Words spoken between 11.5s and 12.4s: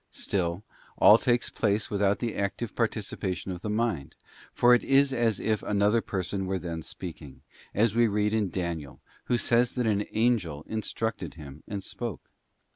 and spoke.